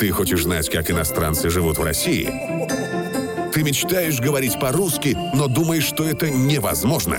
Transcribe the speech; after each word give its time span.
Ты 0.00 0.12
хочешь 0.12 0.44
знать, 0.44 0.70
как 0.70 0.90
иностранцы 0.90 1.50
живут 1.50 1.76
в 1.76 1.82
России? 1.82 2.24
Ты 3.52 3.62
мечтаешь 3.62 4.18
говорить 4.18 4.58
по-русски, 4.58 5.14
но 5.34 5.46
думаешь, 5.46 5.84
что 5.84 6.04
это 6.04 6.30
невозможно? 6.30 7.18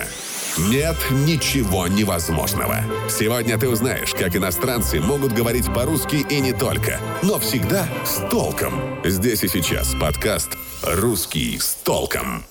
Нет 0.58 0.96
ничего 1.12 1.86
невозможного. 1.86 2.78
Сегодня 3.08 3.60
ты 3.60 3.70
узнаешь, 3.70 4.16
как 4.16 4.36
иностранцы 4.36 5.00
могут 5.00 5.32
говорить 5.32 5.72
по-русски 5.72 6.26
и 6.28 6.42
не 6.42 6.54
только, 6.54 7.00
но 7.22 7.38
всегда 7.38 7.88
с 8.04 8.28
толком. 8.32 8.74
Здесь 9.06 9.44
и 9.44 9.48
сейчас 9.48 9.94
подкаст 10.02 10.58
«Русский 10.82 11.60
с 11.60 11.76
толком». 11.76 12.51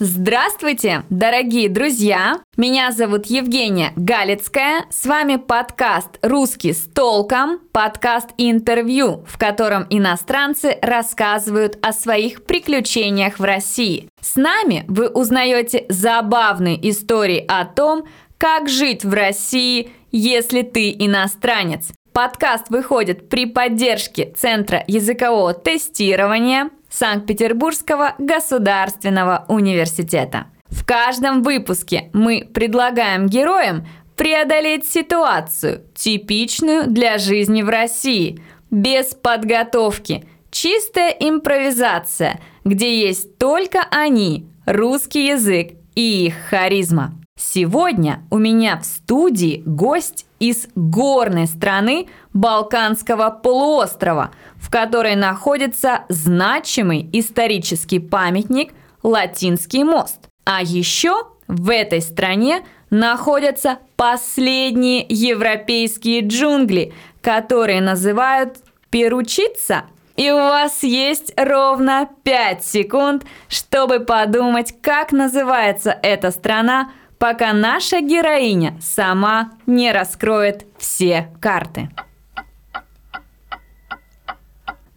Здравствуйте, 0.00 1.02
дорогие 1.10 1.68
друзья! 1.68 2.38
Меня 2.56 2.92
зовут 2.92 3.26
Евгения 3.26 3.92
Галицкая. 3.96 4.84
С 4.90 5.06
вами 5.06 5.34
подкаст 5.34 6.20
«Русский 6.22 6.72
с 6.72 6.82
толком», 6.82 7.58
подкаст 7.72 8.28
интервью, 8.38 9.24
в 9.26 9.36
котором 9.38 9.88
иностранцы 9.90 10.78
рассказывают 10.82 11.78
о 11.82 11.92
своих 11.92 12.44
приключениях 12.44 13.40
в 13.40 13.42
России. 13.42 14.08
С 14.20 14.36
нами 14.36 14.84
вы 14.86 15.08
узнаете 15.08 15.84
забавные 15.88 16.88
истории 16.88 17.44
о 17.48 17.64
том, 17.64 18.04
как 18.38 18.68
жить 18.68 19.04
в 19.04 19.12
России, 19.12 19.90
если 20.12 20.62
ты 20.62 20.92
иностранец. 20.92 21.88
Подкаст 22.12 22.70
выходит 22.70 23.28
при 23.28 23.46
поддержке 23.46 24.32
Центра 24.36 24.84
языкового 24.86 25.54
тестирования 25.54 26.70
Санкт-Петербургского 26.90 28.14
государственного 28.18 29.44
университета. 29.48 30.46
В 30.68 30.84
каждом 30.84 31.42
выпуске 31.42 32.10
мы 32.12 32.48
предлагаем 32.52 33.26
героям 33.26 33.86
преодолеть 34.16 34.88
ситуацию, 34.88 35.82
типичную 35.94 36.88
для 36.88 37.18
жизни 37.18 37.62
в 37.62 37.68
России, 37.68 38.40
без 38.70 39.14
подготовки, 39.14 40.24
чистая 40.50 41.10
импровизация, 41.10 42.40
где 42.64 43.00
есть 43.00 43.38
только 43.38 43.86
они, 43.90 44.46
русский 44.66 45.28
язык 45.28 45.72
и 45.94 46.26
их 46.26 46.34
харизма. 46.50 47.17
Сегодня 47.40 48.24
у 48.32 48.38
меня 48.38 48.80
в 48.80 48.84
студии 48.84 49.62
гость 49.64 50.26
из 50.40 50.66
горной 50.74 51.46
страны 51.46 52.08
Балканского 52.32 53.30
полуострова, 53.30 54.32
в 54.56 54.68
которой 54.70 55.14
находится 55.14 56.00
значимый 56.08 57.08
исторический 57.12 58.00
памятник 58.00 58.72
Латинский 59.04 59.84
мост. 59.84 60.28
А 60.44 60.62
еще 60.62 61.28
в 61.46 61.70
этой 61.70 62.00
стране 62.00 62.64
находятся 62.90 63.78
последние 63.94 65.06
европейские 65.08 66.26
джунгли, 66.26 66.92
которые 67.22 67.80
называют 67.80 68.56
Перучица. 68.90 69.84
И 70.16 70.28
у 70.32 70.36
вас 70.36 70.82
есть 70.82 71.32
ровно 71.36 72.08
5 72.24 72.64
секунд, 72.64 73.24
чтобы 73.48 74.00
подумать, 74.00 74.74
как 74.82 75.12
называется 75.12 75.96
эта 76.02 76.32
страна 76.32 76.90
пока 77.18 77.52
наша 77.52 78.00
героиня 78.00 78.76
сама 78.80 79.52
не 79.66 79.92
раскроет 79.92 80.66
все 80.78 81.30
карты. 81.40 81.90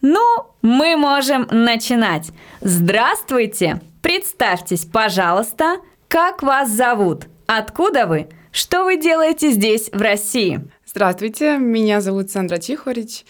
Ну, 0.01 0.47
мы 0.61 0.95
можем 0.95 1.47
начинать. 1.51 2.31
Здравствуйте! 2.61 3.81
Представьтесь, 4.01 4.85
пожалуйста, 4.85 5.77
как 6.07 6.41
вас 6.41 6.69
зовут? 6.71 7.27
Откуда 7.45 8.07
вы? 8.07 8.29
Что 8.51 8.83
вы 8.83 8.97
делаете 8.97 9.51
здесь, 9.51 9.89
в 9.93 10.01
России? 10.01 10.61
Здравствуйте, 10.85 11.57
меня 11.57 12.01
зовут 12.01 12.31
Сандра 12.31 12.57
Чихорич. 12.57 13.25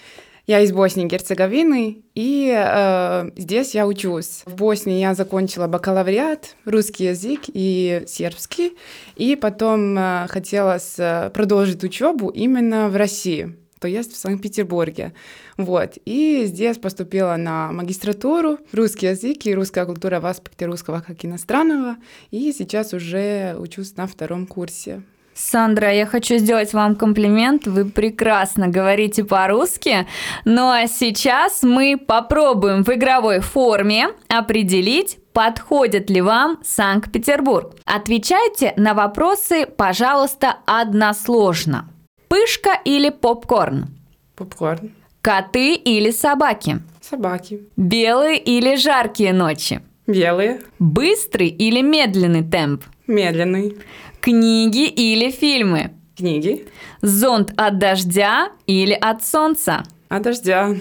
Я 0.52 0.60
из 0.60 0.74
Боснии 0.74 1.06
и 1.06 1.08
Герцеговины, 1.08 2.04
и 2.14 2.54
э, 2.54 3.32
здесь 3.38 3.74
я 3.74 3.88
учусь. 3.88 4.42
В 4.46 4.56
Боснии 4.56 5.00
я 5.00 5.14
закончила 5.14 5.68
бакалавриат, 5.68 6.58
русский 6.66 7.06
язык 7.06 7.44
и 7.48 8.04
сербский, 8.06 8.74
и 9.16 9.38
потом 9.38 9.98
э, 9.98 10.28
хотелось 10.28 10.96
э, 10.98 11.32
продолжить 11.34 11.86
учебу 11.86 12.28
именно 12.28 12.90
в 12.90 12.98
России, 12.98 13.56
то 13.80 13.88
есть 13.88 14.12
в 14.12 14.18
Санкт-Петербурге. 14.18 15.14
Вот. 15.56 15.94
И 16.04 16.44
здесь 16.48 16.78
поступила 16.78 17.38
на 17.38 17.72
магистратуру 17.72 18.58
русский 18.74 19.06
язык 19.06 19.46
и 19.46 19.56
русская 19.56 19.86
культура 19.86 20.20
в 20.20 20.26
аспекте 20.26 20.66
русского 20.66 21.00
как 21.00 21.24
иностранного, 21.24 21.96
и 22.30 22.52
сейчас 22.52 22.94
уже 22.94 23.56
учусь 23.58 23.96
на 23.96 24.06
втором 24.06 24.46
курсе. 24.48 25.04
Сандра, 25.34 25.92
я 25.92 26.06
хочу 26.06 26.38
сделать 26.38 26.74
вам 26.74 26.96
комплимент. 26.96 27.66
Вы 27.66 27.86
прекрасно 27.86 28.68
говорите 28.68 29.24
по-русски. 29.24 30.08
Ну 30.46 30.70
а 30.70 30.88
сейчас 30.88 31.64
мы 31.64 31.98
попробуем 31.98 32.84
в 32.84 32.90
игровой 32.90 33.40
форме 33.40 34.10
определить, 34.28 35.18
подходит 35.34 36.10
ли 36.10 36.22
вам 36.22 36.60
Санкт-Петербург. 36.64 37.76
Отвечайте 37.86 38.74
на 38.76 38.94
вопросы, 38.94 39.66
пожалуйста, 39.66 40.58
односложно. 40.66 41.90
Пышка 42.28 42.80
или 42.86 43.10
попкорн? 43.10 43.88
Попкорн. 44.36 44.92
Коты 45.22 45.76
или 45.76 46.12
собаки? 46.12 46.80
Собаки. 47.02 47.62
Белые 47.78 48.38
или 48.40 48.76
жаркие 48.76 49.34
ночи? 49.34 49.82
Белые. 50.08 50.62
Быстрый 50.80 51.48
или 51.48 51.82
медленный 51.82 52.44
темп? 52.44 52.84
Медленный. 53.08 53.78
Книги 54.22 54.86
или 54.86 55.32
фильмы? 55.32 55.92
Книги. 56.16 56.68
Зонт 57.02 57.54
от 57.58 57.80
дождя 57.80 58.52
или 58.68 58.94
от 58.94 59.26
солнца? 59.26 59.84
От 60.10 60.22
дождя. 60.22 60.76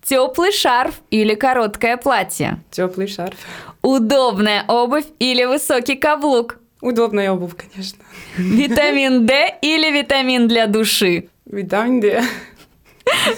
Теплый 0.00 0.52
шарф 0.52 1.00
или 1.10 1.34
короткое 1.34 1.96
платье? 1.96 2.62
Теплый 2.70 3.08
шарф. 3.08 3.36
Удобная 3.82 4.64
обувь 4.68 5.06
или 5.18 5.44
высокий 5.44 5.96
каблук? 5.96 6.60
Удобная 6.80 7.32
обувь, 7.32 7.54
конечно. 7.56 7.98
Витамин 8.36 9.26
D 9.26 9.56
или 9.60 9.90
витамин 9.90 10.46
для 10.46 10.68
души? 10.68 11.30
Витамин 11.46 12.00
D. 12.00 12.22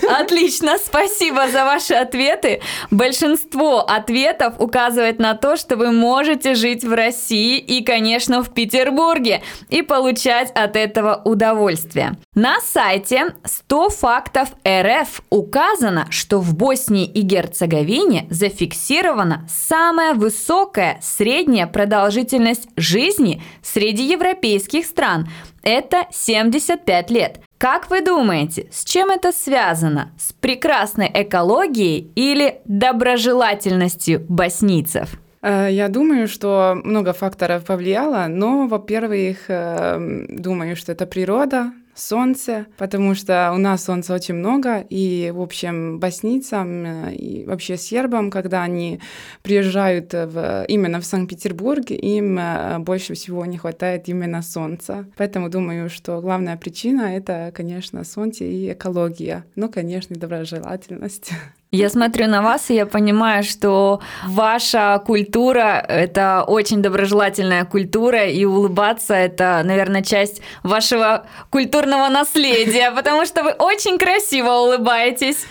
Отлично, 0.08 0.76
спасибо 0.78 1.48
за 1.48 1.64
ваши 1.64 1.94
ответы. 1.94 2.60
Большинство 2.90 3.80
ответов 3.80 4.54
указывает 4.58 5.18
на 5.18 5.34
то, 5.34 5.56
что 5.56 5.76
вы 5.76 5.92
можете 5.92 6.54
жить 6.54 6.84
в 6.84 6.92
России 6.92 7.58
и, 7.58 7.84
конечно, 7.84 8.42
в 8.42 8.52
Петербурге 8.52 9.42
и 9.68 9.82
получать 9.82 10.50
от 10.52 10.76
этого 10.76 11.20
удовольствие. 11.24 12.16
На 12.34 12.60
сайте 12.60 13.34
100 13.44 13.90
фактов 13.90 14.48
РФ 14.66 15.22
указано, 15.30 16.06
что 16.10 16.38
в 16.38 16.54
Боснии 16.54 17.06
и 17.06 17.22
Герцеговине 17.22 18.26
зафиксирована 18.30 19.46
самая 19.48 20.14
высокая 20.14 20.98
средняя 21.02 21.66
продолжительность 21.66 22.68
жизни 22.76 23.42
среди 23.62 24.04
европейских 24.04 24.86
стран. 24.86 25.28
Это 25.62 26.06
75 26.12 27.10
лет. 27.10 27.40
Как 27.58 27.88
вы 27.90 28.02
думаете, 28.02 28.66
с 28.70 28.84
чем 28.84 29.10
это 29.10 29.32
связано? 29.32 30.12
С 30.18 30.34
прекрасной 30.34 31.10
экологией 31.12 32.10
или 32.14 32.60
доброжелательностью 32.66 34.24
боснийцев? 34.28 35.18
Э, 35.40 35.68
я 35.70 35.88
думаю, 35.88 36.28
что 36.28 36.76
много 36.84 37.14
факторов 37.14 37.64
повлияло, 37.64 38.26
но, 38.28 38.66
во-первых, 38.66 39.48
э, 39.48 40.26
думаю, 40.28 40.76
что 40.76 40.92
это 40.92 41.06
природа, 41.06 41.72
солнце, 41.96 42.66
потому 42.76 43.14
что 43.14 43.52
у 43.54 43.58
нас 43.58 43.84
солнца 43.84 44.14
очень 44.14 44.34
много, 44.34 44.84
и, 44.88 45.32
в 45.34 45.40
общем, 45.40 45.98
боснийцам 45.98 46.84
э, 46.84 47.14
и 47.14 47.44
вообще 47.46 47.76
сербам, 47.76 48.30
когда 48.30 48.62
они 48.62 49.00
приезжают 49.42 50.12
в, 50.12 50.64
именно 50.68 51.00
в 51.00 51.04
Санкт-Петербург, 51.04 51.90
им 51.90 52.38
э, 52.38 52.78
больше 52.78 53.14
всего 53.14 53.44
не 53.46 53.58
хватает 53.58 54.08
именно 54.08 54.42
солнца. 54.42 55.06
Поэтому 55.16 55.48
думаю, 55.48 55.88
что 55.90 56.20
главная 56.20 56.56
причина— 56.56 57.16
это, 57.16 57.52
конечно, 57.54 58.04
солнце 58.04 58.44
и 58.44 58.72
экология. 58.72 59.44
Ну, 59.56 59.68
конечно, 59.68 60.14
и 60.14 60.18
доброжелательность. 60.18 61.30
Я 61.72 61.90
смотрю 61.90 62.28
на 62.28 62.42
вас, 62.42 62.70
и 62.70 62.74
я 62.74 62.86
понимаю, 62.86 63.42
что 63.42 64.00
ваша 64.24 65.02
культура– 65.04 65.84
это 65.88 66.44
очень 66.46 66.80
доброжелательная 66.80 67.64
культура, 67.64 68.26
и 68.26 68.44
улыбаться– 68.44 69.14
это, 69.14 69.62
наверное, 69.64 70.02
часть 70.02 70.42
вашего 70.62 71.26
культурного 71.50 72.08
наследия, 72.08 72.92
потому 72.92 73.26
что 73.26 73.42
вы 73.42 73.50
очень 73.50 73.98
красиво 73.98 74.50
улыбаетесь. 74.50 75.46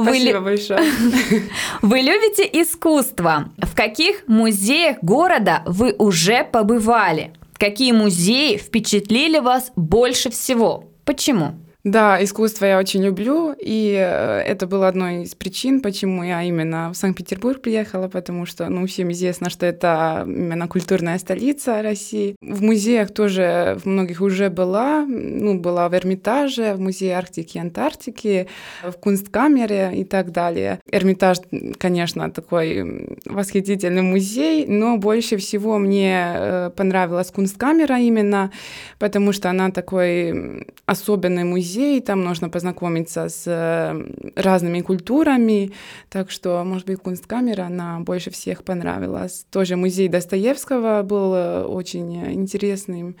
Спасибо 0.00 0.38
вы... 0.38 0.44
большое. 0.44 0.80
Вы 1.82 1.98
любите 1.98 2.48
искусство. 2.62 3.50
В 3.58 3.74
каких 3.74 4.28
музеях 4.28 4.98
города 5.02 5.62
вы 5.66 5.94
уже 5.98 6.44
побывали? 6.44 7.32
Какие 7.56 7.92
музеи 7.92 8.56
впечатлили 8.56 9.40
вас 9.40 9.72
больше 9.74 10.30
всего? 10.30 10.84
Почему? 11.04 11.54
Да, 11.90 12.22
искусство 12.22 12.66
я 12.66 12.78
очень 12.78 13.02
люблю, 13.02 13.54
и 13.58 13.96
э, 13.98 14.40
это 14.40 14.66
было 14.66 14.88
одной 14.88 15.22
из 15.22 15.34
причин, 15.34 15.80
почему 15.80 16.22
я 16.22 16.42
именно 16.42 16.90
в 16.92 16.96
Санкт-Петербург 16.96 17.62
приехала, 17.62 18.08
потому 18.08 18.44
что, 18.44 18.68
ну, 18.68 18.86
всем 18.86 19.10
известно, 19.12 19.48
что 19.48 19.64
это 19.64 20.24
именно 20.26 20.68
культурная 20.68 21.18
столица 21.18 21.80
России. 21.80 22.36
В 22.42 22.62
музеях 22.62 23.14
тоже 23.14 23.78
в 23.82 23.86
многих 23.86 24.20
уже 24.20 24.50
была, 24.50 25.06
ну, 25.06 25.58
была 25.58 25.88
в 25.88 25.94
Эрмитаже, 25.94 26.74
в 26.74 26.80
музее 26.80 27.16
Арктики 27.16 27.56
и 27.56 27.60
Антарктики, 27.60 28.48
в 28.82 28.92
Кунсткамере 28.92 29.92
и 29.94 30.04
так 30.04 30.30
далее. 30.30 30.80
Эрмитаж, 30.92 31.38
конечно, 31.78 32.30
такой 32.30 33.16
восхитительный 33.24 34.02
музей, 34.02 34.66
но 34.66 34.98
больше 34.98 35.38
всего 35.38 35.78
мне 35.78 36.34
э, 36.34 36.70
понравилась 36.76 37.30
Кунсткамера 37.30 37.98
именно, 37.98 38.50
потому 38.98 39.32
что 39.32 39.48
она 39.48 39.70
такой 39.70 40.66
особенный 40.84 41.44
музей, 41.44 41.77
музей, 41.78 42.00
там 42.00 42.24
нужно 42.24 42.48
познакомиться 42.48 43.28
с 43.28 43.44
э, 43.46 44.32
разными 44.36 44.80
культурами, 44.80 45.70
так 46.08 46.30
что, 46.30 46.64
может 46.64 46.86
быть, 46.86 46.98
Кунсткамера, 46.98 47.66
она 47.66 48.00
больше 48.00 48.30
всех 48.30 48.62
понравилась. 48.64 49.46
Тоже 49.50 49.76
музей 49.76 50.08
Достоевского 50.08 51.02
был 51.02 51.34
э, 51.34 51.64
очень 51.64 52.34
интересным, 52.34 53.08
Э, 53.10 53.14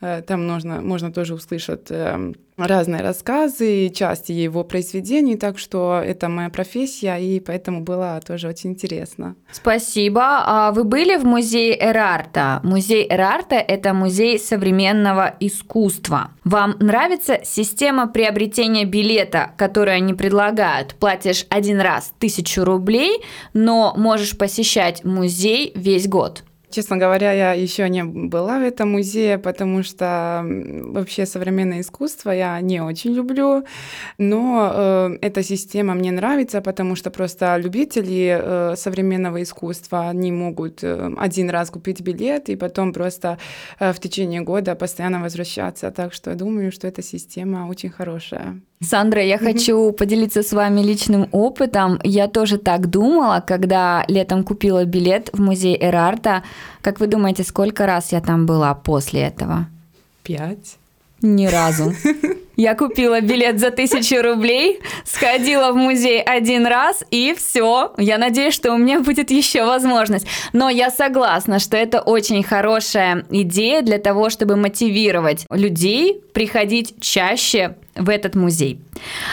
там 0.00 0.46
нужно, 0.46 0.80
можно 0.80 1.12
тоже 1.12 1.34
услышать 1.34 1.90
эм, 1.90 2.34
разные 2.56 3.02
рассказы, 3.02 3.90
части 3.90 4.32
его 4.32 4.64
произведений, 4.64 5.36
так 5.36 5.58
что 5.58 6.00
это 6.04 6.28
моя 6.28 6.48
профессия, 6.48 7.16
и 7.16 7.40
поэтому 7.40 7.80
было 7.80 8.20
тоже 8.26 8.48
очень 8.48 8.70
интересно. 8.70 9.36
Спасибо. 9.52 10.22
А 10.22 10.72
вы 10.72 10.84
были 10.84 11.16
в 11.16 11.24
музее 11.24 11.76
Эрарта? 11.78 12.60
Музей 12.62 13.06
Эрарта– 13.08 13.56
это 13.56 13.92
музей 13.92 14.38
современного 14.38 15.34
искусства. 15.40 16.30
Вам 16.44 16.76
нравится 16.80 17.40
система 17.44 18.08
приобретения 18.08 18.84
билета, 18.84 19.52
которую 19.56 19.96
они 19.96 20.14
предлагают? 20.14 20.94
Платишь 20.94 21.46
один 21.50 21.80
раз 21.80 22.12
тысячу 22.18 22.64
рублей, 22.64 23.22
но 23.52 23.94
можешь 23.96 24.36
посещать 24.36 25.04
музей 25.04 25.72
весь 25.74 26.08
год. 26.08 26.44
Честно 26.70 26.96
говоря, 26.96 27.32
я 27.32 27.52
еще 27.52 27.88
не 27.88 28.04
была 28.04 28.58
в 28.58 28.62
этом 28.62 28.92
музее, 28.92 29.38
потому 29.38 29.82
что 29.82 30.44
вообще 30.44 31.26
современное 31.26 31.80
искусство 31.80 32.30
я 32.30 32.60
не 32.60 32.80
очень 32.80 33.12
люблю, 33.12 33.64
но 34.18 34.70
э, 34.72 35.18
эта 35.20 35.42
система 35.42 35.94
мне 35.94 36.12
нравится, 36.12 36.60
потому 36.60 36.96
что 36.96 37.10
просто 37.10 37.56
любители 37.56 38.38
э, 38.40 38.76
современного 38.76 39.42
искусства, 39.42 40.08
они 40.10 40.32
могут 40.32 40.84
э, 40.84 41.10
один 41.18 41.50
раз 41.50 41.70
купить 41.70 42.00
билет 42.00 42.48
и 42.48 42.56
потом 42.56 42.92
просто 42.92 43.38
э, 43.80 43.92
в 43.92 43.98
течение 43.98 44.40
года 44.40 44.74
постоянно 44.74 45.20
возвращаться. 45.20 45.90
Так 45.90 46.14
что 46.14 46.30
я 46.30 46.36
думаю, 46.36 46.72
что 46.72 46.86
эта 46.86 47.02
система 47.02 47.68
очень 47.68 47.90
хорошая. 47.90 48.60
Сандра, 48.82 49.22
я 49.22 49.36
хочу 49.36 49.92
поделиться 49.92 50.42
с 50.42 50.52
вами 50.52 50.80
личным 50.80 51.28
опытом. 51.32 52.00
Я 52.02 52.28
тоже 52.28 52.56
так 52.56 52.88
думала, 52.88 53.44
когда 53.46 54.04
летом 54.08 54.42
купила 54.42 54.86
билет 54.86 55.28
в 55.34 55.40
музей 55.40 55.76
Эрарта. 55.78 56.42
Как 56.80 57.00
вы 57.00 57.06
думаете, 57.06 57.44
сколько 57.44 57.86
раз 57.86 58.12
я 58.12 58.20
там 58.20 58.46
была 58.46 58.74
после 58.74 59.22
этого? 59.22 59.66
Пять. 60.22 60.76
Ни 61.22 61.46
разу. 61.46 61.94
Я 62.56 62.74
купила 62.74 63.22
билет 63.22 63.58
за 63.58 63.70
тысячу 63.70 64.20
рублей, 64.20 64.80
сходила 65.06 65.72
в 65.72 65.76
музей 65.76 66.20
один 66.20 66.66
раз 66.66 67.02
и 67.10 67.34
все. 67.34 67.94
Я 67.96 68.18
надеюсь, 68.18 68.52
что 68.52 68.74
у 68.74 68.76
меня 68.76 69.00
будет 69.00 69.30
еще 69.30 69.64
возможность. 69.64 70.26
Но 70.52 70.68
я 70.68 70.90
согласна, 70.90 71.58
что 71.58 71.78
это 71.78 72.02
очень 72.02 72.42
хорошая 72.42 73.24
идея 73.30 73.80
для 73.80 73.96
того, 73.96 74.28
чтобы 74.28 74.56
мотивировать 74.56 75.46
людей 75.50 76.20
приходить 76.34 77.00
чаще 77.00 77.76
в 77.94 78.10
этот 78.10 78.34
музей. 78.34 78.78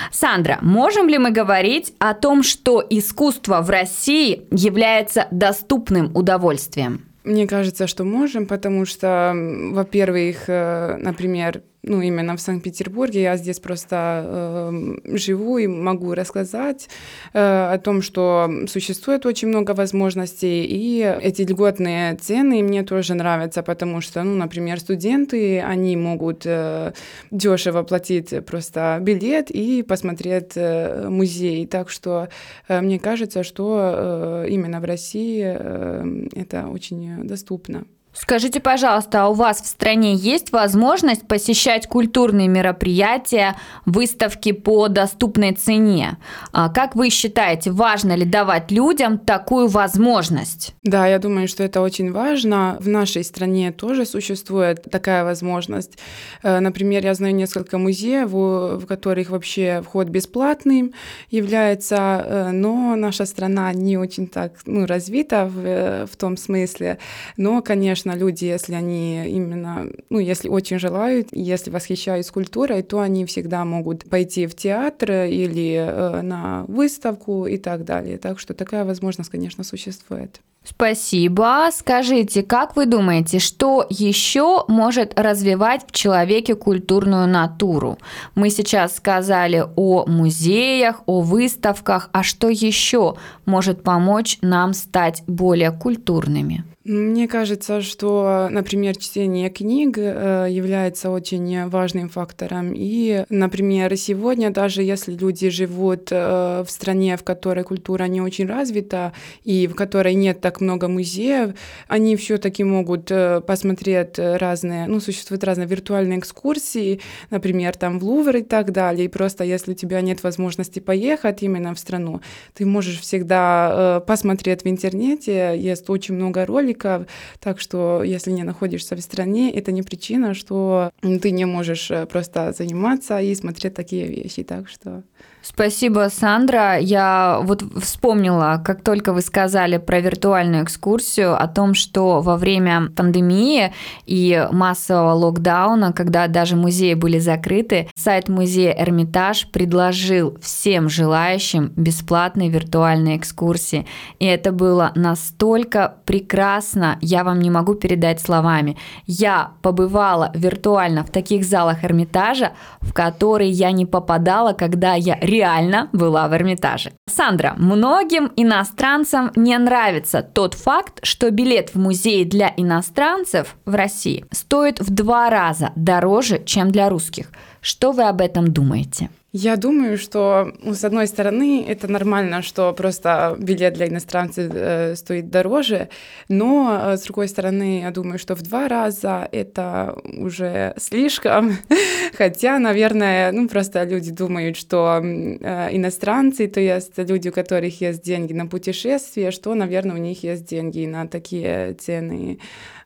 Сандра, 0.09 0.59
можем 0.61 1.09
ли 1.09 1.17
мы 1.17 1.31
говорить 1.31 1.93
о 1.99 2.13
том, 2.13 2.43
что 2.43 2.81
искусство 2.89 3.61
в 3.61 3.69
России 3.69 4.43
является 4.51 5.27
доступным 5.31 6.15
удовольствием? 6.15 7.06
Мне 7.27 7.45
кажется, 7.45 7.87
что 7.87 8.05
можем, 8.05 8.45
потому 8.45 8.85
что, 8.85 9.33
во-первых, 9.35 10.45
э, 10.47 10.95
например, 10.97 11.61
ну, 11.87 12.01
именно 12.01 12.35
в 12.35 12.41
Санкт-Петербурге. 12.41 13.21
Я 13.21 13.37
здесь 13.37 13.59
просто 13.59 14.23
э, 14.25 15.17
живу 15.17 15.57
и 15.57 15.67
могу 15.67 16.13
рассказать 16.13 16.89
э, 17.33 17.39
о 17.39 17.77
том, 17.77 18.01
что 18.01 18.49
существует 18.67 19.25
очень 19.25 19.47
много 19.47 19.71
возможностей, 19.71 20.65
и 20.65 21.01
эти 21.21 21.41
льготные 21.41 22.15
цены 22.15 22.61
мне 22.63 22.83
тоже 22.83 23.13
нравятся, 23.13 23.63
потому 23.63 24.01
что, 24.01 24.23
ну, 24.23 24.35
например, 24.35 24.79
студенты, 24.79 25.59
они 25.59 25.95
могут 25.95 26.43
э, 26.45 26.93
дешево 27.31 27.83
платить 27.83 28.45
просто 28.45 28.99
билет 29.01 29.49
и 29.49 29.83
посмотреть 29.83 30.51
э, 30.55 31.07
музей. 31.09 31.65
Так 31.67 31.89
что 31.89 32.27
э, 32.67 32.81
мне 32.81 32.99
кажется, 32.99 33.43
что 33.43 34.43
э, 34.45 34.45
именно 34.49 34.79
в 34.79 34.85
России 34.85 35.43
э, 35.45 36.27
это 36.35 36.67
очень 36.67 37.27
доступно. 37.27 37.85
Скажите, 38.19 38.59
пожалуйста, 38.59 39.23
а 39.23 39.27
у 39.29 39.33
вас 39.33 39.61
в 39.61 39.67
стране 39.67 40.15
есть 40.15 40.51
возможность 40.51 41.27
посещать 41.27 41.87
культурные 41.87 42.47
мероприятия, 42.47 43.55
выставки 43.85 44.53
по 44.53 44.87
доступной 44.87 45.53
цене? 45.53 46.17
А 46.51 46.69
как 46.69 46.95
вы 46.95 47.11
считаете, 47.11 47.69
важно 47.69 48.15
ли 48.15 48.25
давать 48.25 48.71
людям 48.71 49.19
такую 49.19 49.67
возможность? 49.67 50.73
Да, 50.83 51.05
я 51.05 51.19
думаю, 51.19 51.47
что 51.47 51.63
это 51.63 51.79
очень 51.79 52.11
важно. 52.11 52.77
В 52.79 52.87
нашей 52.87 53.23
стране 53.23 53.71
тоже 53.71 54.05
существует 54.05 54.83
такая 54.89 55.23
возможность. 55.23 55.99
Э, 56.41 56.59
например, 56.59 57.03
я 57.03 57.13
знаю 57.13 57.35
несколько 57.35 57.77
музеев, 57.77 58.29
в 58.31 58.85
которых 58.87 59.29
вообще 59.29 59.83
вход 59.85 60.07
бесплатным 60.07 60.91
является, 61.29 62.25
э, 62.25 62.51
но 62.51 62.95
наша 62.95 63.25
страна 63.25 63.71
не 63.73 63.97
очень 63.97 64.27
так 64.27 64.53
ну, 64.65 64.87
развита 64.87 65.45
в, 65.45 65.59
э, 65.63 66.05
в 66.11 66.15
том 66.15 66.35
смысле. 66.35 66.97
Но, 67.37 67.61
конечно, 67.61 68.06
конечно, 68.07 68.25
люди, 68.25 68.45
если 68.45 68.75
они 68.75 69.25
именно, 69.27 69.87
ну, 70.09 70.19
если 70.19 70.49
очень 70.49 70.79
желают, 70.79 71.29
если 71.31 71.71
восхищаются 71.71 72.33
культурой, 72.33 72.81
то 72.83 72.99
они 72.99 73.25
всегда 73.25 73.65
могут 73.65 74.09
пойти 74.09 74.47
в 74.47 74.55
театр 74.55 75.11
или 75.11 75.75
э, 75.75 76.21
на 76.21 76.63
выставку 76.67 77.45
и 77.47 77.57
так 77.57 77.83
далее. 77.83 78.17
Так 78.17 78.39
что 78.39 78.53
такая 78.53 78.85
возможность, 78.85 79.29
конечно, 79.29 79.63
существует. 79.63 80.41
Спасибо. 80.69 81.69
Скажите, 81.71 82.43
как 82.43 82.75
вы 82.75 82.85
думаете, 82.85 83.39
что 83.39 83.85
еще 83.89 84.65
может 84.67 85.17
развивать 85.17 85.85
в 85.87 85.91
человеке 85.91 86.55
культурную 86.55 87.25
натуру? 87.25 87.97
Мы 88.35 88.49
сейчас 88.49 88.97
сказали 88.97 89.63
о 89.77 90.05
музеях, 90.05 91.03
о 91.05 91.21
выставках, 91.21 92.09
а 92.11 92.21
что 92.23 92.49
еще 92.49 93.15
может 93.45 93.81
помочь 93.81 94.39
нам 94.41 94.73
стать 94.73 95.23
более 95.25 95.71
культурными? 95.71 96.65
Мне 96.87 97.27
кажется, 97.27 97.81
что, 97.81 97.96
например, 98.01 98.95
чтение 98.97 99.49
книг 99.49 99.97
э, 99.97 100.47
является 100.49 101.09
очень 101.09 101.67
важным 101.67 102.09
фактором. 102.09 102.73
И, 102.75 103.25
например, 103.29 103.95
сегодня, 103.97 104.49
даже 104.49 104.83
если 104.83 105.13
люди 105.13 105.49
живут 105.49 106.09
э, 106.11 106.63
в 106.65 106.69
стране, 106.69 107.17
в 107.17 107.23
которой 107.23 107.63
культура 107.63 108.05
не 108.05 108.21
очень 108.21 108.47
развита 108.47 109.13
и 109.43 109.67
в 109.67 109.75
которой 109.75 110.13
нет 110.13 110.41
так 110.41 110.61
много 110.61 110.87
музеев, 110.87 111.55
они 111.87 112.15
все-таки 112.15 112.63
могут 112.63 113.11
э, 113.11 113.41
посмотреть 113.41 114.17
разные, 114.17 114.87
ну, 114.87 114.99
существуют 114.99 115.43
разные 115.43 115.67
виртуальные 115.67 116.19
экскурсии, 116.19 116.99
например, 117.29 117.75
там 117.75 117.99
в 117.99 118.03
Лувр 118.03 118.37
и 118.37 118.43
так 118.43 118.71
далее. 118.71 119.05
И 119.05 119.09
просто 119.09 119.43
если 119.43 119.71
у 119.71 119.75
тебя 119.75 120.01
нет 120.01 120.23
возможности 120.23 120.79
поехать 120.79 121.43
именно 121.43 121.73
в 121.73 121.79
страну, 121.79 122.21
ты 122.53 122.65
можешь 122.65 122.99
всегда 122.99 124.03
посмотреть 124.05 124.63
в 124.63 124.67
интернете, 124.67 125.55
есть 125.57 125.89
очень 125.89 126.15
много 126.15 126.45
роликов. 126.45 127.07
Так 127.39 127.59
что, 127.59 127.86
если 128.03 128.31
не 128.31 128.43
находишься 128.43 128.95
в 128.95 129.01
стране, 129.01 129.51
это 129.51 129.71
не 129.71 129.83
причина, 129.83 130.33
что 130.33 130.91
ты 131.01 131.31
не 131.31 131.45
можешь 131.45 131.91
э, 131.91 132.05
просто 132.05 132.53
заниматься 132.57 133.19
и 133.19 133.35
смотреть 133.35 133.73
такие 133.73 134.07
вещи. 134.07 134.43
Так 134.43 134.69
что 134.69 135.03
Спасибо, 135.49 136.09
Сандра. 136.11 136.77
Я 136.77 137.39
вот 137.41 137.63
вспомнила, 137.81 138.61
как 138.63 138.83
только 138.83 139.13
вы 139.13 139.21
сказали 139.21 139.77
про 139.77 140.01
виртуальную 140.01 140.65
экскурсию, 140.65 141.41
о 141.41 141.47
том, 141.47 141.73
что 141.73 142.19
во 142.19 142.35
время 142.35 142.89
пандемии 142.93 143.73
и 144.05 144.45
массового 144.51 145.13
локдауна, 145.13 145.93
когда 145.93 146.27
даже 146.27 146.57
музеи 146.57 146.95
были 146.95 147.17
закрыты, 147.17 147.89
сайт 147.95 148.27
музея 148.27 148.75
Эрмитаж 148.77 149.47
предложил 149.47 150.37
всем 150.41 150.89
желающим 150.89 151.71
бесплатные 151.77 152.49
виртуальные 152.49 153.15
экскурсии. 153.15 153.87
И 154.19 154.25
это 154.25 154.51
было 154.51 154.91
настолько 154.95 155.95
прекрасно, 156.05 156.97
я 156.99 157.23
вам 157.23 157.39
не 157.39 157.49
могу 157.49 157.73
передать 157.75 158.19
словами. 158.19 158.75
Я 159.05 159.51
побывала 159.61 160.29
виртуально 160.35 161.05
в 161.05 161.09
таких 161.09 161.45
залах 161.45 161.85
Эрмитажа, 161.85 162.51
в 162.81 162.91
которые 162.91 163.49
я 163.49 163.71
не 163.71 163.85
попадала, 163.85 164.51
когда 164.51 164.93
я 164.95 165.17
реально 165.37 165.89
была 165.93 166.27
в 166.27 166.33
Эрмитаже. 166.33 166.91
Сандра, 167.07 167.53
многим 167.57 168.31
иностранцам 168.35 169.31
не 169.35 169.57
нравится 169.57 170.21
тот 170.21 170.55
факт, 170.55 170.99
что 171.03 171.29
билет 171.29 171.75
в 171.75 171.79
музей 171.79 172.25
для 172.25 172.51
иностранцев 172.57 173.55
в 173.65 173.75
России 173.75 174.25
стоит 174.31 174.79
в 174.79 174.89
два 174.89 175.29
раза 175.29 175.71
дороже, 175.75 176.43
чем 176.43 176.71
для 176.71 176.89
русских. 176.89 177.27
Что 177.61 177.91
вы 177.91 178.03
об 178.03 178.21
этом 178.21 178.47
думаете? 178.51 179.09
Я 179.39 179.55
думаю, 179.55 179.99
что, 179.99 180.51
ну, 180.63 180.73
с 180.73 180.83
одной 180.83 181.05
стороны, 181.05 181.63
это 181.67 181.87
нормально, 181.87 182.41
что 182.41 182.73
просто 182.73 183.35
билет 183.37 183.75
для 183.75 183.87
иностранцев 183.87 184.51
э, 184.51 184.95
стоит 184.95 185.29
дороже, 185.29 185.89
но, 186.27 186.81
э, 186.81 186.97
с 186.97 187.03
другой 187.03 187.27
стороны, 187.27 187.81
я 187.81 187.91
думаю, 187.91 188.17
что 188.17 188.33
в 188.33 188.41
два 188.41 188.67
раза 188.67 189.29
это 189.31 189.95
уже 190.05 190.73
слишком, 190.77 191.55
хотя, 192.17 192.57
наверное, 192.57 193.31
ну, 193.31 193.47
просто 193.47 193.83
люди 193.83 194.11
думают, 194.11 194.57
что 194.57 195.01
э, 195.03 195.69
иностранцы, 195.71 196.47
то 196.47 196.59
есть 196.59 196.97
люди, 196.97 197.29
у 197.29 197.31
которых 197.31 197.79
есть 197.79 198.01
деньги 198.01 198.33
на 198.33 198.47
путешествие, 198.47 199.29
что, 199.29 199.53
наверное, 199.53 199.97
у 199.97 199.99
них 199.99 200.23
есть 200.23 200.45
деньги 200.45 200.87
на 200.87 201.07
такие 201.07 201.75
цены 201.75 202.39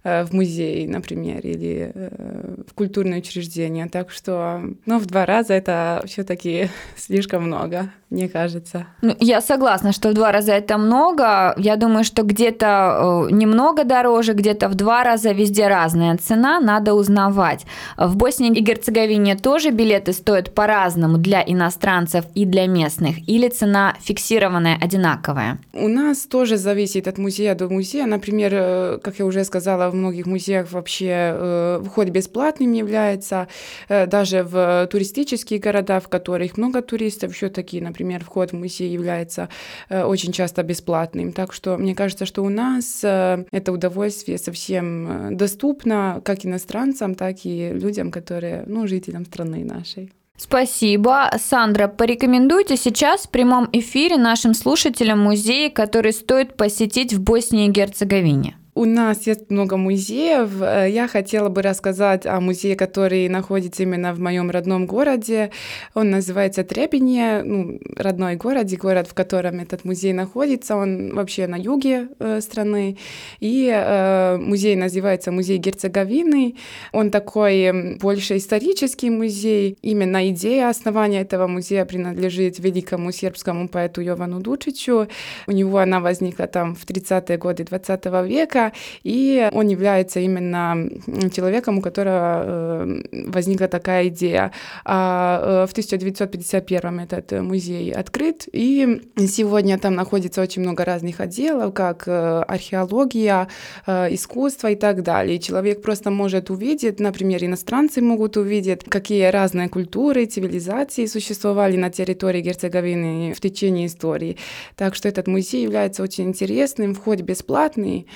в 0.03 0.33
музей, 0.33 0.87
например, 0.87 1.41
или 1.45 1.91
э, 1.93 2.55
в 2.67 2.73
культурное 2.73 3.19
учреждение. 3.19 3.87
Так 3.87 4.09
что, 4.09 4.61
ну, 4.87 4.97
в 4.97 5.05
два 5.05 5.25
раза 5.25 5.53
это 5.53 6.01
все-таки 6.07 6.69
слишком 6.95 7.43
много, 7.43 7.91
мне 8.09 8.27
кажется. 8.27 8.87
Ну, 9.01 9.15
я 9.19 9.41
согласна, 9.41 9.91
что 9.91 10.09
в 10.09 10.13
два 10.13 10.31
раза 10.31 10.53
это 10.53 10.79
много. 10.79 11.53
Я 11.57 11.75
думаю, 11.75 12.03
что 12.03 12.23
где-то 12.23 13.27
э, 13.29 13.31
немного 13.31 13.83
дороже, 13.83 14.33
где-то 14.33 14.69
в 14.69 14.75
два 14.75 15.03
раза 15.03 15.33
везде 15.33 15.67
разная 15.67 16.17
цена, 16.17 16.59
надо 16.59 16.95
узнавать. 16.95 17.65
В 17.95 18.15
Боснии 18.15 18.51
и 18.51 18.61
Герцеговине 18.61 19.35
тоже 19.35 19.69
билеты 19.69 20.13
стоят 20.13 20.55
по-разному 20.55 21.19
для 21.19 21.43
иностранцев 21.45 22.25
и 22.33 22.45
для 22.45 22.65
местных, 22.65 23.29
или 23.29 23.49
цена 23.49 23.95
фиксированная, 24.01 24.79
одинаковая? 24.81 25.59
У 25.73 25.87
нас 25.87 26.25
тоже 26.25 26.57
зависит 26.57 27.07
от 27.07 27.19
музея 27.19 27.53
до 27.53 27.69
музея. 27.69 28.07
Например, 28.07 28.51
э, 28.53 28.97
как 29.03 29.19
я 29.19 29.25
уже 29.25 29.43
сказала, 29.43 29.90
в 29.91 29.95
многих 29.95 30.25
музеях 30.25 30.71
вообще 30.71 31.09
э, 31.11 31.83
вход 31.85 32.09
бесплатным 32.09 32.73
является. 32.73 33.47
Э, 33.89 34.07
даже 34.07 34.43
в 34.43 34.87
туристические 34.91 35.59
города, 35.59 35.99
в 35.99 36.07
которых 36.07 36.57
много 36.57 36.81
туристов, 36.81 37.35
все-таки, 37.35 37.79
например, 37.81 38.23
вход 38.23 38.51
в 38.51 38.55
музей 38.55 38.89
является 38.91 39.49
э, 39.89 40.03
очень 40.03 40.31
часто 40.31 40.63
бесплатным. 40.63 41.31
Так 41.31 41.53
что 41.53 41.77
мне 41.77 41.95
кажется, 41.95 42.25
что 42.25 42.43
у 42.43 42.49
нас 42.49 43.03
это 43.03 43.71
удовольствие 43.71 44.37
совсем 44.37 45.37
доступно 45.37 46.21
как 46.23 46.45
иностранцам, 46.45 47.15
так 47.15 47.37
и 47.43 47.71
людям, 47.73 48.11
которые, 48.11 48.63
ну, 48.67 48.87
жителям 48.87 49.25
страны 49.25 49.63
нашей. 49.63 50.11
Спасибо. 50.41 51.31
Сандра, 51.37 51.87
порекомендуйте 51.87 52.75
сейчас 52.75 53.27
в 53.27 53.29
прямом 53.29 53.69
эфире 53.73 54.17
нашим 54.17 54.55
слушателям 54.55 55.19
музей, 55.19 55.69
который 55.69 56.13
стоит 56.13 56.57
посетить 56.57 57.13
в 57.13 57.21
Боснии 57.21 57.67
и 57.67 57.71
Герцеговине. 57.71 58.55
У 58.73 58.85
нас 58.85 59.27
есть 59.27 59.49
много 59.49 59.75
музеев. 59.75 60.61
Э, 60.61 60.87
Я 60.89 61.07
хотела 61.07 61.49
бы 61.49 61.61
рассказать 61.61 62.25
о 62.25 62.39
музее, 62.39 62.75
который 62.75 63.27
находится 63.27 63.83
именно 63.83 64.13
в 64.13 64.19
моем 64.19 64.49
родном 64.49 64.85
городе. 64.85 65.51
Он 65.93 66.09
называется 66.09 66.63
Требенье, 66.63 67.43
ну, 67.43 67.79
родной 67.97 68.35
город, 68.35 68.71
и 68.71 68.77
город, 68.77 69.07
в 69.09 69.13
котором 69.13 69.59
этот 69.59 69.83
музей 69.83 70.13
находится. 70.13 70.77
Он 70.77 71.13
вообще 71.13 71.47
на 71.47 71.57
юге 71.57 72.07
э, 72.19 72.39
страны. 72.39 72.97
И 73.41 73.69
э, 73.73 74.37
музей 74.37 74.75
называется 74.77 75.31
Музей 75.31 75.57
Герцеговины. 75.57 76.55
Он 76.93 77.11
такой 77.11 77.97
больше 77.97 78.37
исторический 78.37 79.09
музей. 79.09 79.77
Именно 79.81 80.29
идея 80.29 80.69
основания 80.69 81.21
этого 81.21 81.47
музея 81.47 81.83
принадлежит 81.83 82.59
великому 82.59 83.11
сербскому 83.11 83.67
поэту 83.67 84.01
Йовану 84.01 84.39
Дучичу. 84.39 85.07
У 85.47 85.51
него 85.51 85.79
она 85.79 85.99
возникла 85.99 86.47
там 86.47 86.75
в 86.75 86.85
30-е 86.85 87.37
годы 87.37 87.65
20 87.65 88.05
века, 88.27 88.60
и 89.03 89.49
он 89.51 89.67
является 89.67 90.19
именно 90.19 90.89
человеком, 91.33 91.79
у 91.79 91.81
которого 91.81 92.43
э, 92.45 93.01
возникла 93.27 93.67
такая 93.67 94.07
идея. 94.07 94.51
А 94.85 95.63
э, 95.63 95.67
в 95.67 95.71
1951 95.71 96.99
этот 96.99 97.31
музей 97.41 97.91
открыт, 97.91 98.47
и 98.51 99.01
сегодня 99.17 99.77
там 99.77 99.95
находится 99.95 100.41
очень 100.41 100.61
много 100.61 100.85
разных 100.85 101.19
отделов, 101.19 101.73
как 101.73 102.07
э, 102.07 102.43
археология, 102.47 103.47
искусство 103.87 104.71
и 104.71 104.75
так 104.75 105.03
далее. 105.03 105.39
Человек 105.39 105.81
просто 105.81 106.11
может 106.11 106.49
увидеть, 106.49 106.99
например, 106.99 107.43
иностранцы 107.43 108.01
могут 108.01 108.37
увидеть, 108.37 108.83
какие 108.83 109.25
разные 109.25 109.69
культуры, 109.69 110.25
цивилизации 110.25 111.05
существовали 111.05 111.77
на 111.77 111.89
территории 111.89 112.41
Герцеговины 112.41 113.33
в 113.33 113.39
течение 113.39 113.87
истории. 113.87 114.37
Так 114.75 114.95
что 114.95 115.07
этот 115.07 115.27
музей 115.27 115.63
является 115.63 116.03
очень 116.03 116.25
интересным, 116.25 116.93
вход 116.95 117.21
бесплатный, 117.21 118.07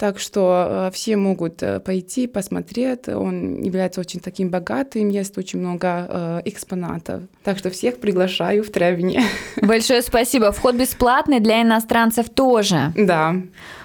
так 0.00 0.18
что 0.18 0.88
э, 0.88 0.90
все 0.94 1.18
могут 1.18 1.62
э, 1.62 1.78
пойти, 1.78 2.26
посмотреть. 2.26 3.06
Он 3.08 3.60
является 3.60 4.00
очень 4.00 4.18
таким 4.18 4.48
богатым, 4.48 5.10
есть 5.10 5.36
очень 5.36 5.58
много 5.58 6.06
э, 6.08 6.40
экспонатов. 6.46 7.24
Так 7.44 7.58
что 7.58 7.68
всех 7.68 8.00
приглашаю 8.00 8.64
в 8.64 8.70
Тревне. 8.70 9.22
Большое 9.60 10.00
спасибо. 10.00 10.52
Вход 10.52 10.74
бесплатный 10.74 11.38
для 11.38 11.60
иностранцев 11.60 12.30
тоже. 12.30 12.94
Да. 12.96 13.34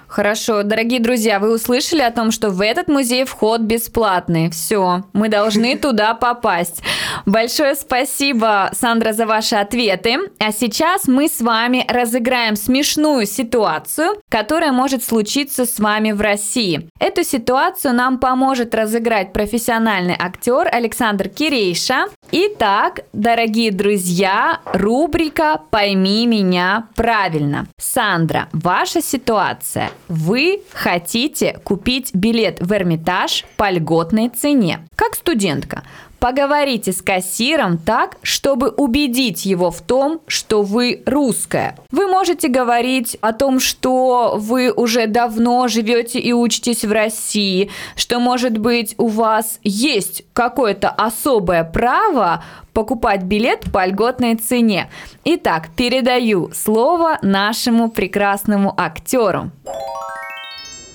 Хорошо, 0.08 0.64
дорогие 0.64 1.00
друзья, 1.00 1.40
вы 1.40 1.54
услышали 1.54 2.02
о 2.02 2.12
том, 2.12 2.32
что 2.32 2.50
в 2.50 2.62
этот 2.62 2.88
музей 2.88 3.26
вход 3.26 3.62
бесплатный. 3.62 4.50
Все, 4.50 5.04
мы 5.14 5.30
должны 5.30 5.78
туда 5.82 6.14
попасть. 6.14 6.82
Большое 7.26 7.76
спасибо, 7.76 8.70
Сандра, 8.74 9.14
за 9.14 9.26
ваши 9.26 9.56
ответы. 9.56 10.18
А 10.40 10.52
сейчас 10.52 11.08
мы 11.08 11.28
с 11.28 11.42
вами 11.42 11.86
разыграем 11.88 12.56
смешную 12.56 13.26
ситуацию, 13.26 14.22
которая 14.36 14.74
может 14.74 15.02
случиться 15.02 15.66
с 15.66 15.80
вами 15.80 16.12
в 16.12 16.20
России. 16.20 16.90
Эту 17.00 17.24
ситуацию 17.24 17.94
нам 17.94 18.20
поможет 18.20 18.76
разыграть 18.76 19.32
профессиональный 19.32 20.18
актер 20.20 20.68
Александр 20.70 21.30
Кирейша. 21.30 22.08
Итак, 22.34 23.06
дорогие 23.14 23.72
друзья, 23.72 24.60
рубрика 24.66 25.62
«Пойми 25.72 26.28
меня 26.28 26.90
правильно». 26.96 27.68
Сандра, 27.78 28.50
ваша 28.52 29.02
ситуация. 29.02 29.90
Вы 30.10 30.64
хотите 30.74 31.58
купить 31.64 32.14
билет 32.14 32.58
в 32.60 32.74
Эрмитаж 32.74 33.46
по 33.56 33.72
льготной 33.72 34.28
цене. 34.28 34.86
Как 34.98 35.16
студентка, 35.16 35.84
Поговорите 36.26 36.92
с 36.92 37.04
кассиром 37.04 37.78
так, 37.78 38.18
чтобы 38.24 38.70
убедить 38.70 39.46
его 39.46 39.70
в 39.70 39.82
том, 39.82 40.22
что 40.26 40.64
вы 40.64 41.04
русская. 41.06 41.78
Вы 41.92 42.08
можете 42.08 42.48
говорить 42.48 43.16
о 43.22 43.32
том, 43.32 43.60
что 43.60 44.34
вы 44.40 44.72
уже 44.72 45.06
давно 45.06 45.68
живете 45.68 46.18
и 46.18 46.34
учитесь 46.34 46.84
в 46.84 46.92
России, 46.92 47.70
что, 47.96 48.20
может 48.20 48.58
быть, 48.58 48.96
у 48.98 49.06
вас 49.06 49.60
есть 49.62 50.24
какое-то 50.34 50.90
особое 50.90 51.64
право 51.64 52.44
покупать 52.74 53.22
билет 53.22 53.72
по 53.72 53.86
льготной 53.86 54.34
цене. 54.34 54.90
Итак, 55.26 55.70
передаю 55.76 56.50
слово 56.56 57.20
нашему 57.22 57.92
прекрасному 57.92 58.74
актеру. 58.76 59.52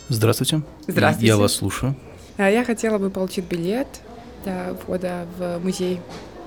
Здравствуйте. 0.08 0.62
Здравствуйте. 0.88 1.28
Я 1.28 1.36
вас 1.36 1.52
слушаю. 1.52 1.94
А 2.36 2.50
Я 2.50 2.64
хотела 2.64 2.98
бы 2.98 3.10
получить 3.10 3.44
билет 3.44 3.86
для 4.44 4.74
входа 4.74 5.26
в 5.38 5.58
музей. 5.58 6.00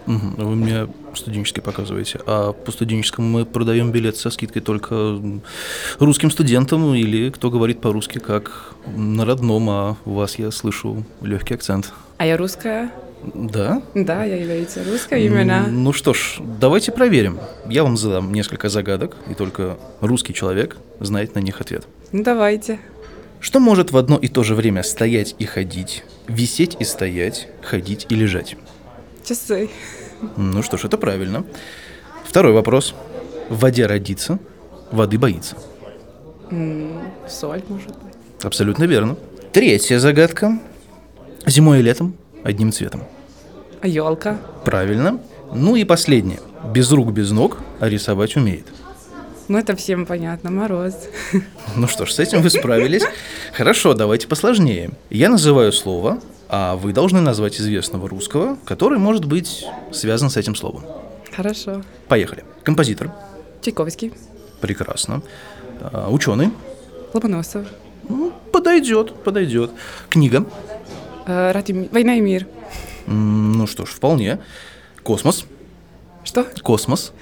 Мгм. 0.06 0.36
Вы 0.38 0.56
мне 0.56 0.88
студенческий 1.16 1.62
показываете. 1.62 2.20
А 2.26 2.52
по 2.52 2.72
студенческому 2.72 3.28
мы 3.28 3.46
продаем 3.46 3.92
билет 3.92 4.18
со 4.18 4.30
скидкой 4.30 4.62
только 4.62 5.20
русским 6.00 6.30
студентам 6.30 6.94
или 6.94 7.30
кто 7.30 7.50
говорит 7.50 7.80
по-русски 7.80 8.20
как 8.20 8.76
на 8.96 9.26
родном, 9.26 9.70
а 9.70 9.98
у 10.06 10.14
вас 10.14 10.38
я 10.40 10.52
слышу 10.52 11.06
легкий 11.22 11.54
акцент. 11.54 11.94
А 12.18 12.26
я 12.26 12.38
русская? 12.38 12.92
Да? 13.34 13.82
Да, 13.96 14.26
я 14.26 14.36
являюсь 14.36 14.76
русской 14.76 15.26
именно. 15.26 15.68
Ну 15.70 15.94
что 15.94 16.14
ж, 16.14 16.40
давайте 16.60 16.92
проверим. 16.92 17.40
Я 17.70 17.84
вам 17.84 17.96
задам 17.96 18.34
несколько 18.34 18.68
загадок, 18.68 19.16
и 19.30 19.34
только 19.34 19.78
русский 20.02 20.34
человек 20.34 20.76
знает 21.00 21.34
на 21.36 21.40
них 21.40 21.62
ответ. 21.62 21.88
Ну, 22.12 22.24
давайте. 22.24 22.80
Что 23.44 23.60
может 23.60 23.92
в 23.92 23.98
одно 23.98 24.18
и 24.18 24.30
то 24.30 24.42
же 24.42 24.56
время 24.56 24.84
стоять 24.84 25.36
и 25.38 25.44
ходить, 25.44 26.06
висеть 26.30 26.78
и 26.80 26.86
стоять, 26.86 27.50
ходить 27.62 28.06
и 28.08 28.16
лежать? 28.16 28.56
Часы. 29.26 29.70
Ну 30.38 30.64
что 30.64 30.78
ж, 30.78 30.86
это 30.86 30.98
правильно. 30.98 31.44
Второй 32.24 32.54
вопрос. 32.54 32.96
В 33.50 33.60
воде 33.60 33.86
родится, 33.86 34.40
воды 34.94 35.18
боится. 35.20 35.58
М, 36.52 37.02
Соль, 37.28 37.62
может 37.68 37.90
быть. 37.90 38.16
Абсолютно 38.44 38.86
верно. 38.86 39.18
Третья 39.52 40.00
загадка. 40.00 40.62
Зимой 41.46 41.80
и 41.80 41.82
летом 41.82 42.16
одним 42.46 42.72
цветом. 42.72 43.04
А 43.82 43.88
елка? 43.90 44.40
Правильно. 44.64 45.20
Ну 45.54 45.76
и 45.76 45.84
последнее. 45.84 46.40
Без 46.74 46.90
рук, 46.94 47.12
без 47.12 47.32
ног, 47.32 47.58
а 47.82 47.90
рисовать 47.90 48.38
умеет. 48.38 48.68
Ну, 49.48 49.58
это 49.58 49.76
всем 49.76 50.06
понятно. 50.06 50.52
Мороз. 50.52 50.96
Ну 51.76 51.88
что 51.88 52.06
ж, 52.06 52.12
с 52.12 52.20
этим 52.20 52.42
вы 52.42 52.50
справились. 52.52 53.04
Хорошо, 53.54 53.94
давайте 53.96 54.28
посложнее. 54.28 54.92
Я 55.10 55.30
называю 55.30 55.72
слово, 55.72 56.20
а 56.50 56.76
вы 56.76 56.94
должны 56.94 57.20
назвать 57.20 57.60
известного 57.60 58.08
русского, 58.08 58.58
который 58.66 59.00
может 59.00 59.26
быть 59.26 59.66
связан 59.92 60.30
с 60.30 60.38
этим 60.38 60.56
словом. 60.56 60.84
Хорошо. 61.36 61.82
Поехали. 62.08 62.44
Композитор. 62.64 63.12
Чайковский. 63.62 64.14
Прекрасно. 64.62 65.24
А, 65.82 66.10
Ученый. 66.12 66.52
Ломоносов. 67.14 67.66
Ну, 68.08 68.32
подойдет, 68.52 69.14
подойдет. 69.24 69.72
Книга. 70.10 70.46
Э, 71.26 71.52
Ради 71.52 71.90
Война 71.92 72.16
и 72.16 72.22
мир. 72.22 72.46
Ну 73.08 73.66
что 73.66 73.86
ж, 73.86 73.90
вполне. 73.90 74.40
Космос. 75.02 75.46
Что? 76.24 76.46
Космос. 76.62 77.14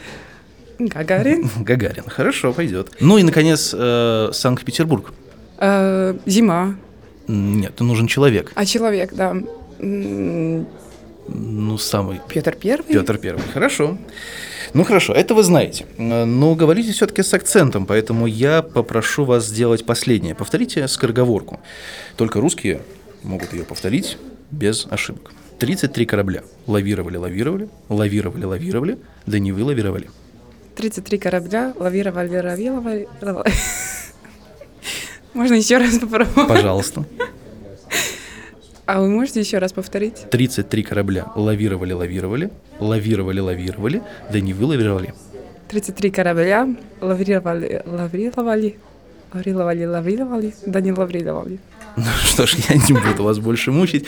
Гагарин. 0.87 1.49
Гагарин. 1.59 2.03
Хорошо, 2.07 2.53
пойдет. 2.53 2.91
Ну 2.99 3.17
и, 3.17 3.23
наконец, 3.23 3.73
э, 3.77 4.29
Санкт-Петербург. 4.33 5.13
Э, 5.57 6.15
Зима. 6.25 6.75
Нет, 7.27 7.79
нужен 7.79 8.07
человек. 8.07 8.51
А 8.55 8.65
человек, 8.65 9.13
да. 9.13 9.35
Ну, 9.79 11.77
самый 11.77 12.19
Петр 12.27 12.55
Первый. 12.55 12.93
Петр 12.93 13.17
Первый. 13.17 13.43
Хорошо. 13.53 13.97
Ну 14.73 14.83
хорошо, 14.85 15.13
это 15.13 15.33
вы 15.33 15.43
знаете. 15.43 15.85
Но 15.97 16.55
говорите 16.55 16.91
все-таки 16.93 17.23
с 17.23 17.33
акцентом, 17.33 17.85
поэтому 17.85 18.25
я 18.25 18.61
попрошу 18.61 19.25
вас 19.25 19.45
сделать 19.45 19.85
последнее. 19.85 20.33
Повторите 20.33 20.87
скороговорку. 20.87 21.59
Только 22.15 22.39
русские 22.39 22.81
могут 23.23 23.53
ее 23.53 23.63
повторить 23.63 24.17
без 24.49 24.87
ошибок. 24.89 25.31
33 25.59 26.05
корабля. 26.05 26.43
Лавировали, 26.67 27.17
лавировали, 27.17 27.69
лавировали, 27.89 28.45
лавировали, 28.45 28.97
да 29.25 29.39
не 29.39 29.51
вы 29.51 29.63
лавировали. 29.63 30.09
33 30.81 31.17
корабля 31.19 31.73
лавировали, 31.77 32.37
лавировали. 32.37 33.07
лавировали. 33.21 33.51
Можно 35.35 35.53
еще 35.53 35.77
раз 35.77 35.99
попробовать? 35.99 36.47
Пожалуйста. 36.47 37.05
А 38.87 38.99
вы 38.99 39.09
можете 39.09 39.41
еще 39.41 39.59
раз 39.59 39.73
повторить? 39.73 40.25
33 40.31 40.83
корабля. 40.83 41.27
Лавировали, 41.35 41.93
лавировали, 41.93 42.49
лавировали, 42.79 43.39
лавировали, 43.39 44.01
да 44.31 44.39
не 44.39 44.53
вы 44.53 44.65
лавировали. 44.65 45.13
33 45.69 46.09
корабля 46.09 46.67
лавировали, 46.99 47.83
лавировали, 47.85 48.75
лавировали, 49.33 49.85
лавировали, 49.85 50.53
да 50.65 50.81
не 50.81 50.91
лавировали. 50.91 51.59
Ну 51.95 52.05
что 52.23 52.47
ж, 52.47 52.55
я 52.69 52.75
не 52.75 52.99
буду 52.99 53.23
вас 53.23 53.37
больше 53.37 53.71
мучить. 53.71 54.05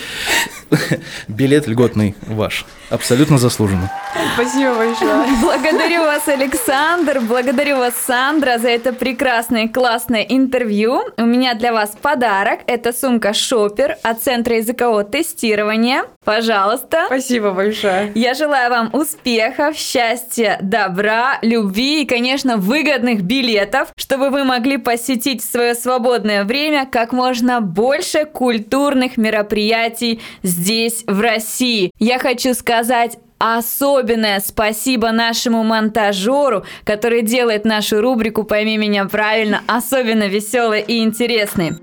Билет 1.27 1.67
льготный 1.67 2.15
ваш. 2.21 2.65
Абсолютно 2.89 3.37
заслуженно. 3.37 3.91
Спасибо 4.35 4.75
большое. 4.75 5.25
Благодарю 5.41 6.03
вас, 6.03 6.27
Александр, 6.27 7.19
благодарю 7.21 7.77
вас, 7.77 7.93
Сандра, 8.05 8.57
за 8.57 8.69
это 8.69 8.93
прекрасное 8.93 9.65
и 9.65 9.67
классное 9.67 10.21
интервью. 10.21 11.01
У 11.17 11.25
меня 11.25 11.55
для 11.55 11.73
вас 11.73 11.95
подарок. 11.99 12.59
Это 12.67 12.93
сумка 12.93 13.33
Шопер 13.33 13.97
от 14.03 14.21
Центра 14.21 14.57
языкового 14.57 15.03
тестирования. 15.03 16.03
Пожалуйста. 16.23 17.03
Спасибо 17.07 17.51
большое. 17.51 18.11
Я 18.15 18.33
желаю 18.33 18.69
вам 18.69 18.89
успехов, 18.93 19.75
счастья, 19.75 20.57
добра, 20.61 21.39
любви 21.41 22.03
и, 22.03 22.05
конечно, 22.05 22.57
выгодных 22.57 23.21
билетов, 23.21 23.89
чтобы 23.95 24.29
вы 24.29 24.43
могли 24.43 24.77
посетить 24.77 25.43
в 25.43 25.51
свое 25.51 25.75
свободное 25.75 26.43
время 26.43 26.87
как 26.89 27.11
можно 27.11 27.59
больше 27.59 28.25
культурных 28.25 29.17
мероприятий 29.17 30.21
здесь, 30.43 30.62
в 31.07 31.19
России. 31.19 31.91
Я 31.99 32.19
хочу 32.19 32.53
сказать 32.53 33.17
Особенное 33.45 34.39
спасибо 34.39 35.11
нашему 35.11 35.63
монтажеру, 35.63 36.63
который 36.85 37.23
делает 37.23 37.65
нашу 37.65 37.99
рубрику 37.99 38.45
«Пойми 38.45 38.77
меня 38.77 39.03
правильно» 39.03 39.61
особенно 39.67 40.29
веселой 40.29 40.79
и 40.79 41.03
интересной. 41.03 41.73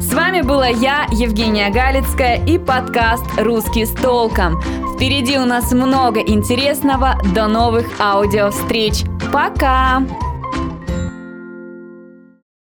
С 0.00 0.14
вами 0.14 0.40
была 0.40 0.68
я, 0.68 1.06
Евгения 1.12 1.68
Галицкая 1.68 2.42
и 2.46 2.56
подкаст 2.58 3.26
«Русский 3.36 3.84
с 3.84 3.92
толком». 3.92 4.58
Впереди 4.96 5.36
у 5.36 5.44
нас 5.44 5.72
много 5.72 6.20
интересного. 6.20 7.20
До 7.34 7.46
новых 7.46 7.86
аудиовстреч. 8.00 9.02
Пока! 9.30 10.02